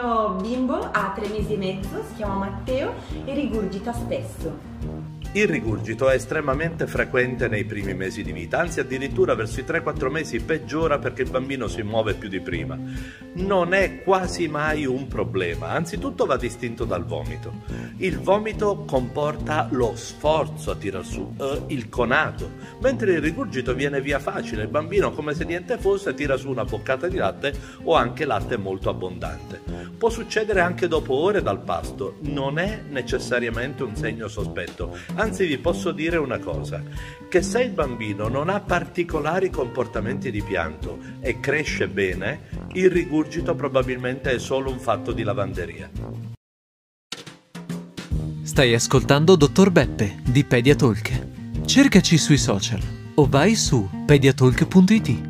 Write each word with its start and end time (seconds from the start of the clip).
mio 0.00 0.30
bimbo 0.40 0.76
ha 0.76 1.12
tre 1.14 1.28
mesi 1.28 1.52
e 1.52 1.56
mezzo, 1.58 2.02
si 2.08 2.14
chiama 2.14 2.46
Matteo 2.46 2.94
e 3.24 3.34
rigurgita 3.34 3.92
spesso. 3.92 4.68
Il 5.32 5.46
rigurgito 5.46 6.08
è 6.08 6.14
estremamente 6.14 6.88
frequente 6.88 7.46
nei 7.46 7.64
primi 7.64 7.94
mesi 7.94 8.24
di 8.24 8.32
vita, 8.32 8.58
anzi 8.58 8.80
addirittura 8.80 9.36
verso 9.36 9.60
i 9.60 9.62
3-4 9.62 10.10
mesi 10.10 10.40
peggiora 10.40 10.98
perché 10.98 11.22
il 11.22 11.30
bambino 11.30 11.68
si 11.68 11.82
muove 11.82 12.14
più 12.14 12.28
di 12.28 12.40
prima. 12.40 12.76
Non 13.34 13.72
è 13.72 14.02
quasi 14.02 14.48
mai 14.48 14.86
un 14.86 15.06
problema, 15.06 15.68
anzitutto 15.68 16.26
va 16.26 16.36
distinto 16.36 16.84
dal 16.84 17.04
vomito. 17.04 17.52
Il 17.98 18.18
vomito 18.18 18.82
comporta 18.84 19.68
lo 19.70 19.94
sforzo 19.94 20.72
a 20.72 20.74
tirar 20.74 21.04
su, 21.04 21.32
eh, 21.38 21.62
il 21.68 21.88
conato, 21.88 22.50
mentre 22.80 23.12
il 23.12 23.20
rigurgito 23.20 23.72
viene 23.72 24.00
via 24.00 24.18
facile, 24.18 24.62
il 24.62 24.68
bambino 24.68 25.12
come 25.12 25.34
se 25.34 25.44
niente 25.44 25.78
fosse 25.78 26.12
tira 26.12 26.36
su 26.36 26.50
una 26.50 26.64
boccata 26.64 27.06
di 27.06 27.18
latte 27.18 27.52
o 27.84 27.94
anche 27.94 28.24
latte 28.24 28.56
molto 28.56 28.90
abbondante. 28.90 29.69
Può 30.00 30.08
succedere 30.08 30.62
anche 30.62 30.88
dopo 30.88 31.12
ore 31.12 31.42
dal 31.42 31.60
pasto, 31.62 32.16
non 32.20 32.58
è 32.58 32.82
necessariamente 32.88 33.82
un 33.82 33.94
segno 33.94 34.28
sospetto 34.28 34.96
Anzi 35.16 35.44
vi 35.44 35.58
posso 35.58 35.92
dire 35.92 36.16
una 36.16 36.38
cosa, 36.38 36.82
che 37.28 37.42
se 37.42 37.60
il 37.60 37.72
bambino 37.72 38.26
non 38.28 38.48
ha 38.48 38.60
particolari 38.60 39.50
comportamenti 39.50 40.30
di 40.30 40.42
pianto 40.42 40.98
e 41.20 41.38
cresce 41.38 41.86
bene, 41.86 42.48
il 42.72 42.90
rigurgito 42.90 43.54
probabilmente 43.54 44.30
è 44.30 44.38
solo 44.38 44.70
un 44.70 44.78
fatto 44.78 45.12
di 45.12 45.22
lavanderia. 45.22 45.90
Stai 48.42 48.72
ascoltando 48.72 49.36
Dottor 49.36 49.70
Beppe 49.70 50.22
di 50.24 50.44
Pediatalk. 50.44 51.26
Cercaci 51.66 52.16
sui 52.16 52.38
social 52.38 52.80
o 53.16 53.26
vai 53.28 53.54
su 53.54 53.86
pediatalk.it. 54.06 55.29